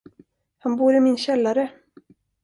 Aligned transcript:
Han 0.59 0.75
bor 0.75 0.93
i 0.93 0.99
min 0.99 1.17
källare. 1.17 1.71